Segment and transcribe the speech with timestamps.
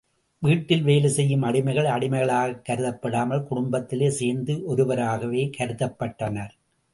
[0.39, 6.51] வீட்டில் வேலை செய்யும் அடிமைகள் அடிமைகளாகக் கருதப்படாமல் குடும்பத்தில் சேர்ந்த ஒருவராகவே கருதப்பட்டனர்.